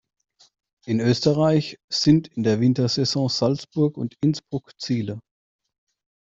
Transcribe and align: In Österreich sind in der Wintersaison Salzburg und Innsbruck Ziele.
In 0.87 0.99
Österreich 0.99 1.77
sind 1.93 2.27
in 2.29 2.41
der 2.41 2.59
Wintersaison 2.59 3.29
Salzburg 3.29 3.97
und 3.99 4.15
Innsbruck 4.23 4.71
Ziele. 4.79 5.19